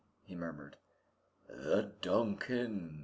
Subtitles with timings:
[0.23, 0.77] he murmured.
[1.47, 2.99] "The 'Duncan'!"